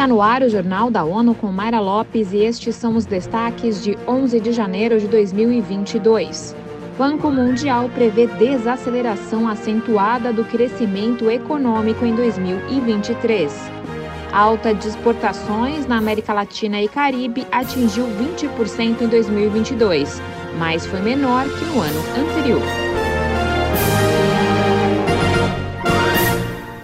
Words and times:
Está 0.00 0.08
no 0.08 0.22
ar 0.22 0.42
o 0.42 0.48
Jornal 0.48 0.90
da 0.90 1.04
ONU 1.04 1.34
com 1.34 1.52
Mayra 1.52 1.78
Lopes 1.78 2.32
e 2.32 2.38
estes 2.38 2.74
são 2.74 2.96
os 2.96 3.04
destaques 3.04 3.84
de 3.84 3.98
11 4.08 4.40
de 4.40 4.50
janeiro 4.50 4.98
de 4.98 5.06
2022. 5.06 6.56
Banco 6.96 7.30
Mundial 7.30 7.90
prevê 7.90 8.26
desaceleração 8.26 9.46
acentuada 9.46 10.32
do 10.32 10.42
crescimento 10.42 11.30
econômico 11.30 12.02
em 12.06 12.14
2023. 12.14 13.54
A 14.32 14.38
alta 14.38 14.74
de 14.74 14.88
exportações 14.88 15.86
na 15.86 15.98
América 15.98 16.32
Latina 16.32 16.80
e 16.80 16.88
Caribe 16.88 17.46
atingiu 17.52 18.06
20% 18.06 19.02
em 19.02 19.06
2022, 19.06 20.18
mas 20.58 20.86
foi 20.86 21.02
menor 21.02 21.44
que 21.44 21.64
no 21.66 21.78
ano 21.78 22.00
anterior. 22.16 22.79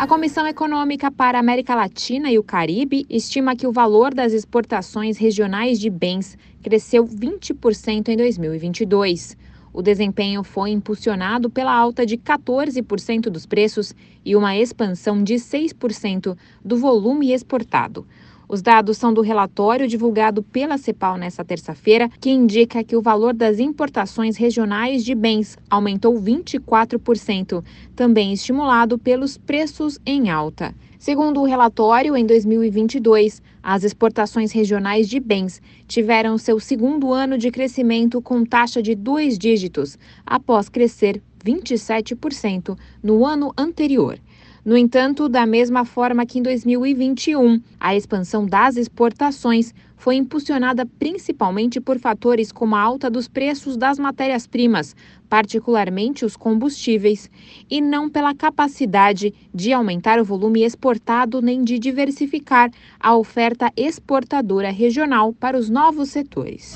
A 0.07 0.09
Comissão 0.09 0.47
Econômica 0.47 1.11
para 1.11 1.37
a 1.37 1.41
América 1.41 1.75
Latina 1.75 2.31
e 2.31 2.39
o 2.39 2.43
Caribe 2.45 3.05
estima 3.11 3.57
que 3.57 3.67
o 3.67 3.73
valor 3.73 4.15
das 4.15 4.33
exportações 4.33 5.19
regionais 5.19 5.81
de 5.81 5.91
bens 5.91 6.39
cresceu 6.63 7.05
20% 7.05 8.11
em 8.11 8.17
2022. 8.17 9.37
O 9.73 9.83
desempenho 9.83 10.45
foi 10.45 10.71
impulsionado 10.71 11.51
pela 11.51 11.75
alta 11.75 12.07
de 12.07 12.17
14% 12.17 13.23
dos 13.23 13.47
preços 13.47 13.97
e 14.25 14.37
uma 14.37 14.57
expansão 14.57 15.25
de 15.25 15.35
6% 15.35 16.39
do 16.65 16.77
volume 16.77 17.33
exportado. 17.33 18.07
Os 18.49 18.63
dados 18.63 18.97
são 18.97 19.13
do 19.13 19.23
relatório 19.23 19.89
divulgado 19.89 20.41
pela 20.41 20.79
CEPAL 20.79 21.17
nesta 21.17 21.45
terça-feira, 21.45 22.09
que 22.21 22.31
indica 22.31 22.85
que 22.85 22.95
o 22.95 23.03
valor 23.03 23.35
das 23.35 23.59
importações 23.59 24.37
regionais 24.37 25.05
de 25.05 25.17
bens 25.17 25.59
aumentou 25.69 26.15
24%, 26.15 27.65
também 27.97 28.33
estimulado 28.33 28.99
pelos 28.99 29.37
preços 29.37 29.99
em 30.07 30.31
alta. 30.31 30.73
Segundo 30.97 31.41
o 31.41 31.45
relatório, 31.45 32.17
em 32.17 32.25
2022, 32.25 33.43
as 33.63 33.83
exportações 33.83 34.53
regionais 34.53 35.09
de 35.09 35.19
bens 35.19 35.61
tiveram 35.89 36.39
seu 36.39 36.61
segundo 36.61 37.13
ano 37.13 37.37
de 37.37 37.51
crescimento 37.51 38.23
com 38.23 38.45
taxa 38.45 38.81
de 38.81 38.95
dois 38.95 39.37
dígitos, 39.37 39.99
após 40.25 40.69
crescer 40.69 41.21
27% 41.45 42.79
no 43.03 43.27
ano 43.27 43.53
anterior. 43.59 44.19
No 44.67 44.77
entanto, 44.77 45.29
da 45.29 45.47
mesma 45.47 45.85
forma 45.85 46.27
que 46.27 46.41
em 46.41 46.43
2021, 46.43 47.63
a 47.79 47.95
expansão 47.95 48.45
das 48.45 48.77
exportações 48.77 49.73
foi 49.97 50.17
impulsionada 50.17 50.85
principalmente 50.85 51.81
por 51.81 52.01
fatores 52.01 52.51
como 52.51 52.75
a 52.75 52.81
alta 52.81 53.09
dos 53.09 53.29
preços 53.29 53.77
das 53.77 53.97
matérias-primas, 53.97 54.97
particularmente 55.29 56.25
os 56.25 56.37
combustíveis, 56.37 57.31
e 57.71 57.81
não 57.81 58.11
pela 58.11 58.35
capacidade 58.35 59.33
de 59.55 59.73
aumentar 59.73 60.19
o 60.19 60.25
volume 60.25 60.65
exportado 60.65 61.41
nem 61.41 61.63
de 61.63 61.79
diversificar 61.79 62.69
a 62.99 63.17
oferta 63.17 63.73
exportadora 63.77 64.73
regional 64.73 65.33
para 65.33 65.57
os 65.57 65.71
novos 65.71 66.09
setores. 66.09 66.75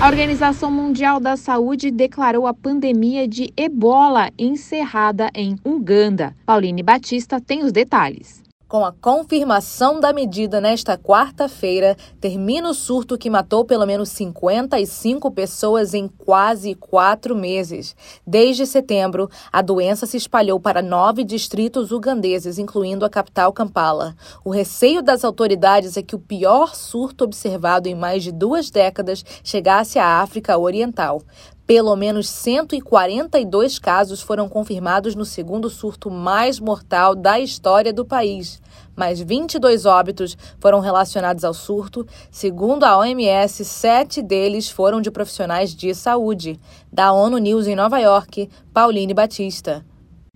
A 0.00 0.08
Organização 0.08 0.70
Mundial 0.70 1.20
da 1.20 1.36
Saúde 1.36 1.90
declarou 1.90 2.46
a 2.46 2.52
pandemia 2.52 3.28
de 3.28 3.52
ebola 3.56 4.28
encerrada 4.38 5.30
em 5.34 5.56
Uganda. 5.64 6.34
Pauline 6.44 6.82
Batista 6.82 7.40
tem 7.40 7.62
os 7.62 7.72
detalhes. 7.72 8.42
Com 8.66 8.82
a 8.82 8.92
confirmação 8.92 10.00
da 10.00 10.10
medida 10.10 10.58
nesta 10.58 10.96
quarta-feira, 10.96 11.94
termina 12.18 12.70
o 12.70 12.74
surto 12.74 13.18
que 13.18 13.28
matou 13.28 13.62
pelo 13.62 13.84
menos 13.84 14.08
55 14.08 15.30
pessoas 15.32 15.92
em 15.92 16.08
quase 16.08 16.74
quatro 16.74 17.36
meses. 17.36 17.94
Desde 18.26 18.64
setembro, 18.64 19.28
a 19.52 19.60
doença 19.60 20.06
se 20.06 20.16
espalhou 20.16 20.58
para 20.58 20.80
nove 20.80 21.24
distritos 21.24 21.92
ugandeses, 21.92 22.58
incluindo 22.58 23.04
a 23.04 23.10
capital 23.10 23.52
Kampala. 23.52 24.16
O 24.42 24.50
receio 24.50 25.02
das 25.02 25.24
autoridades 25.24 25.98
é 25.98 26.02
que 26.02 26.16
o 26.16 26.18
pior 26.18 26.74
surto 26.74 27.24
observado 27.24 27.86
em 27.86 27.94
mais 27.94 28.22
de 28.22 28.32
duas 28.32 28.70
décadas 28.70 29.22
chegasse 29.44 29.98
à 29.98 30.22
África 30.22 30.56
Oriental. 30.56 31.20
Pelo 31.66 31.96
menos 31.96 32.28
142 32.28 33.78
casos 33.78 34.20
foram 34.20 34.50
confirmados 34.50 35.14
no 35.14 35.24
segundo 35.24 35.70
surto 35.70 36.10
mais 36.10 36.60
mortal 36.60 37.14
da 37.14 37.40
história 37.40 37.90
do 37.90 38.04
país. 38.04 38.60
Mais 38.94 39.18
22 39.18 39.86
óbitos 39.86 40.36
foram 40.60 40.80
relacionados 40.80 41.42
ao 41.42 41.54
surto. 41.54 42.06
Segundo 42.30 42.84
a 42.84 42.98
OMS, 42.98 43.64
sete 43.64 44.20
deles 44.20 44.68
foram 44.68 45.00
de 45.00 45.10
profissionais 45.10 45.74
de 45.74 45.94
saúde. 45.94 46.60
Da 46.92 47.14
ONU 47.14 47.38
News 47.38 47.66
em 47.66 47.74
Nova 47.74 47.98
York, 47.98 48.46
Pauline 48.70 49.14
Batista. 49.14 49.82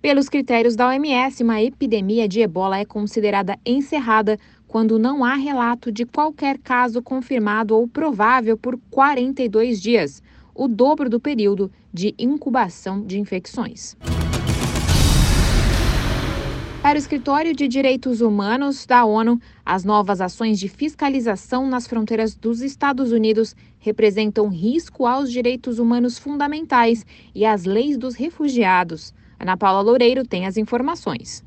Pelos 0.01 0.29
critérios 0.29 0.75
da 0.75 0.87
OMS, 0.87 1.43
uma 1.43 1.61
epidemia 1.61 2.27
de 2.27 2.41
ebola 2.41 2.79
é 2.79 2.85
considerada 2.85 3.55
encerrada 3.63 4.35
quando 4.67 4.97
não 4.97 5.23
há 5.23 5.35
relato 5.35 5.91
de 5.91 6.07
qualquer 6.07 6.57
caso 6.57 7.03
confirmado 7.03 7.75
ou 7.75 7.87
provável 7.87 8.57
por 8.57 8.79
42 8.89 9.79
dias 9.79 10.23
o 10.59 10.67
dobro 10.67 11.09
do 11.09 11.21
período 11.21 11.71
de 11.93 12.13
incubação 12.19 13.01
de 13.01 13.17
infecções. 13.17 13.95
Para 16.81 16.97
o 16.97 16.99
Escritório 16.99 17.55
de 17.55 17.65
Direitos 17.65 18.19
Humanos 18.19 18.85
da 18.85 19.05
ONU, 19.05 19.39
as 19.65 19.85
novas 19.85 20.19
ações 20.19 20.59
de 20.59 20.67
fiscalização 20.67 21.65
nas 21.65 21.87
fronteiras 21.87 22.35
dos 22.35 22.59
Estados 22.59 23.13
Unidos 23.13 23.55
representam 23.79 24.49
risco 24.49 25.05
aos 25.05 25.31
direitos 25.31 25.79
humanos 25.79 26.19
fundamentais 26.19 27.05
e 27.33 27.45
às 27.45 27.63
leis 27.63 27.97
dos 27.97 28.15
refugiados. 28.15 29.13
Ana 29.39 29.55
Paula 29.55 29.79
Loureiro 29.79 30.27
tem 30.27 30.45
as 30.45 30.57
informações. 30.57 31.41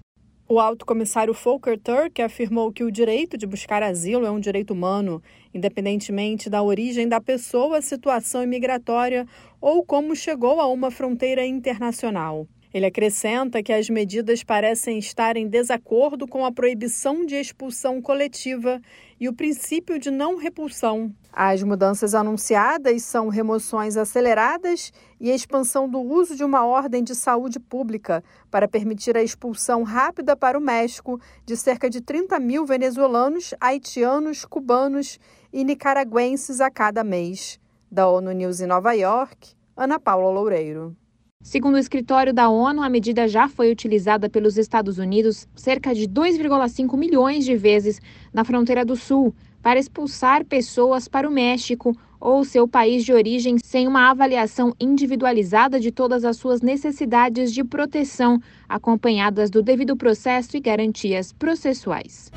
O 0.49 0.59
alto 0.59 0.85
comissário 0.85 1.33
Volker 1.33 1.79
Turk 1.79 2.21
afirmou 2.21 2.73
que 2.73 2.83
o 2.85 2.91
direito 2.91 3.39
de 3.39 3.47
buscar 3.47 3.83
asilo 3.83 4.27
é 4.27 4.31
um 4.31 4.41
direito 4.41 4.73
humano, 4.73 5.23
independentemente 5.55 6.51
da 6.51 6.63
origem 6.63 7.09
da 7.09 7.21
pessoa, 7.21 7.81
situação 7.81 8.43
imigratória 8.43 9.27
ou 9.61 9.85
como 9.85 10.17
chegou 10.17 10.61
a 10.61 10.67
uma 10.67 10.91
fronteira 10.91 11.47
internacional. 11.47 12.47
Ele 12.73 12.87
acrescenta 12.87 13.63
que 13.63 13.73
as 13.73 13.91
medidas 13.91 14.43
parecem 14.43 14.99
estar 14.99 15.37
em 15.37 15.47
desacordo 15.47 16.27
com 16.27 16.47
a 16.47 16.51
proibição 16.51 17.27
de 17.27 17.37
expulsão 17.37 18.01
coletiva 18.01 18.81
e 19.21 19.29
o 19.29 19.35
princípio 19.35 19.99
de 19.99 20.11
não 20.11 20.37
repulsão. 20.37 21.15
As 21.31 21.63
mudanças 21.63 22.15
anunciadas 22.15 23.03
são 23.03 23.29
remoções 23.29 23.97
aceleradas 23.97 24.91
e 25.21 25.31
a 25.31 25.35
expansão 25.35 25.89
do 25.89 26.01
uso 26.01 26.35
de 26.35 26.45
uma 26.45 26.65
ordem 26.65 27.05
de 27.05 27.15
saúde 27.15 27.61
pública 27.61 28.25
para 28.51 28.67
permitir 28.67 29.17
a 29.17 29.23
expulsão 29.23 29.83
rápida 29.83 30.35
para 30.35 30.59
o 30.59 30.61
México 30.61 31.21
de 31.45 31.57
cerca 31.57 31.91
de 31.91 32.01
30 32.01 32.39
mil 32.41 32.65
venezuelanos, 32.65 33.55
haitianos, 33.61 34.47
cubanos 34.47 35.19
e 35.53 35.63
nicaragüenses 35.63 36.61
a 36.61 36.71
cada 36.71 37.05
mês. 37.05 37.61
Da 37.91 38.09
ONU 38.09 38.33
News 38.33 38.61
em 38.63 38.67
Nova 38.67 38.95
York, 38.95 39.55
Ana 39.77 40.01
Paula 40.01 40.31
Loureiro. 40.31 40.97
Segundo 41.43 41.75
o 41.75 41.79
escritório 41.79 42.33
da 42.33 42.49
ONU, 42.49 42.83
a 42.83 42.89
medida 42.89 43.27
já 43.27 43.49
foi 43.49 43.73
utilizada 43.73 44.29
pelos 44.29 44.57
Estados 44.57 44.99
Unidos 44.99 45.49
cerca 45.57 45.93
de 45.93 46.07
2,5 46.07 46.97
milhões 46.97 47.45
de 47.45 47.57
vezes 47.57 48.01
na 48.33 48.45
fronteira 48.45 48.85
do 48.85 48.95
Sul 48.95 49.35
para 49.61 49.79
expulsar 49.79 50.45
pessoas 50.45 51.09
para 51.09 51.29
o 51.29 51.33
México 51.33 51.97
ou 52.21 52.45
seu 52.45 52.69
país 52.69 53.05
de 53.05 53.13
origem 53.13 53.57
sem 53.63 53.89
uma 53.89 54.09
avaliação 54.09 54.73
individualizada 54.81 55.81
de 55.81 55.91
todas 55.91 56.25
as 56.25 56.37
suas 56.37 56.63
necessidades 56.63 57.53
de 57.53 57.65
proteção, 57.65 58.41
acompanhadas 58.69 59.51
do 59.51 59.61
devido 59.63 59.97
processo 59.97 60.57
e 60.57 60.61
garantias 60.61 61.33
processuais. 61.33 62.31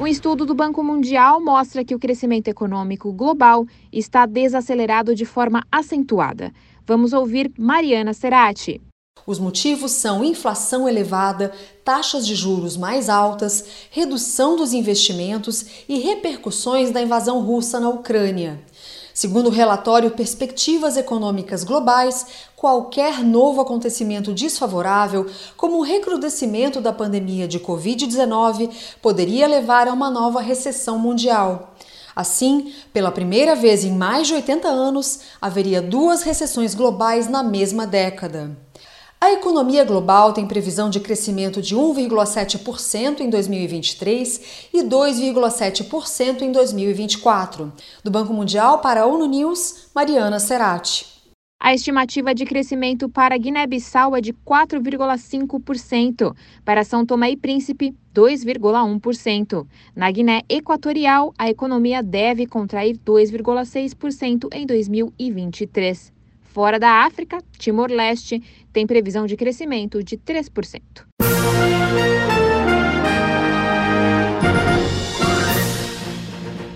Um 0.00 0.06
estudo 0.06 0.46
do 0.46 0.54
Banco 0.54 0.84
Mundial 0.84 1.40
mostra 1.40 1.84
que 1.84 1.92
o 1.92 1.98
crescimento 1.98 2.46
econômico 2.46 3.12
global 3.12 3.66
está 3.92 4.26
desacelerado 4.26 5.12
de 5.12 5.24
forma 5.24 5.66
acentuada. 5.72 6.52
Vamos 6.86 7.12
ouvir 7.12 7.50
Mariana 7.58 8.14
Serati. 8.14 8.80
Os 9.26 9.40
motivos 9.40 9.90
são 9.90 10.22
inflação 10.22 10.88
elevada, 10.88 11.52
taxas 11.84 12.24
de 12.24 12.36
juros 12.36 12.76
mais 12.76 13.08
altas, 13.08 13.64
redução 13.90 14.54
dos 14.54 14.72
investimentos 14.72 15.84
e 15.88 15.98
repercussões 15.98 16.92
da 16.92 17.02
invasão 17.02 17.40
russa 17.40 17.80
na 17.80 17.88
Ucrânia. 17.88 18.62
Segundo 19.18 19.48
o 19.48 19.50
relatório 19.50 20.12
Perspectivas 20.12 20.96
Econômicas 20.96 21.64
Globais, 21.64 22.24
qualquer 22.54 23.24
novo 23.24 23.60
acontecimento 23.60 24.32
desfavorável, 24.32 25.26
como 25.56 25.78
o 25.78 25.82
recrudescimento 25.82 26.80
da 26.80 26.92
pandemia 26.92 27.48
de 27.48 27.58
Covid-19, 27.58 28.70
poderia 29.02 29.48
levar 29.48 29.88
a 29.88 29.92
uma 29.92 30.08
nova 30.08 30.40
recessão 30.40 31.00
mundial. 31.00 31.74
Assim, 32.14 32.72
pela 32.92 33.10
primeira 33.10 33.56
vez 33.56 33.82
em 33.82 33.90
mais 33.90 34.28
de 34.28 34.34
80 34.34 34.68
anos, 34.68 35.22
haveria 35.40 35.82
duas 35.82 36.22
recessões 36.22 36.72
globais 36.72 37.28
na 37.28 37.42
mesma 37.42 37.88
década. 37.88 38.56
A 39.20 39.32
economia 39.32 39.84
global 39.84 40.32
tem 40.32 40.46
previsão 40.46 40.88
de 40.88 41.00
crescimento 41.00 41.60
de 41.60 41.74
1,7% 41.74 43.18
em 43.18 43.28
2023 43.28 44.68
e 44.72 44.84
2,7% 44.84 46.42
em 46.42 46.52
2024. 46.52 47.72
Do 48.04 48.12
Banco 48.12 48.32
Mundial 48.32 48.78
para 48.78 49.02
a 49.02 49.06
ONU 49.06 49.26
News, 49.26 49.88
Mariana 49.92 50.38
Serati. 50.38 51.18
A 51.60 51.74
estimativa 51.74 52.32
de 52.32 52.44
crescimento 52.44 53.08
para 53.08 53.36
Guiné-Bissau 53.36 54.14
é 54.14 54.20
de 54.20 54.32
4,5%, 54.32 56.32
para 56.64 56.84
São 56.84 57.04
Tomé 57.04 57.32
e 57.32 57.36
Príncipe, 57.36 57.96
2,1%. 58.14 59.66
Na 59.96 60.08
Guiné 60.12 60.42
Equatorial, 60.48 61.34
a 61.36 61.50
economia 61.50 62.04
deve 62.04 62.46
contrair 62.46 62.96
2,6% 62.98 64.46
em 64.52 64.64
2023. 64.64 66.16
Fora 66.48 66.78
da 66.78 67.04
África, 67.04 67.38
Timor-Leste 67.58 68.42
tem 68.72 68.86
previsão 68.86 69.26
de 69.26 69.36
crescimento 69.36 70.02
de 70.02 70.16
3%. 70.16 70.82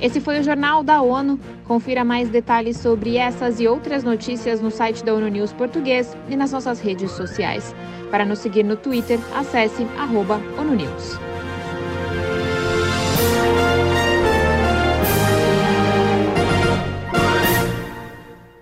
Esse 0.01 0.21
foi 0.21 0.41
o 0.41 0.43
Jornal 0.43 0.83
da 0.83 1.01
ONU. 1.01 1.39
Confira 1.65 2.05
mais 2.05 2.29
detalhes 2.29 2.77
sobre 2.77 3.17
essas 3.17 3.61
e 3.61 3.69
outras 3.69 4.03
notícias 4.03 4.61
no 4.61 4.71
site 4.71 5.05
da 5.05 5.15
ONU 5.15 5.29
News 5.29 5.53
Português 5.53 6.17
e 6.29 6.37
nas 6.37 6.51
nossas 6.51 6.81
redes 6.81 7.13
sociais. 7.13 7.73
Para 8.11 8.25
nos 8.25 8.41
seguir 8.41 8.65
no 8.65 8.77
Twitter, 8.77 9.19
acesse 9.35 9.85
arroba 9.97 10.41
ONU 10.59 10.75
News. 10.75 11.32